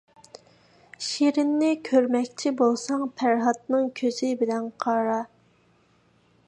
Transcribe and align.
شىرىننى 1.07 1.69
كۆرمەكچى 1.89 2.53
بولساڭ 2.63 3.05
پەرھادنىڭ 3.21 3.87
كۆزى 4.01 4.33
بىلەن 4.43 4.69
قارا. 4.87 5.21